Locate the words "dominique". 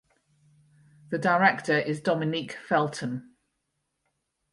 2.01-2.57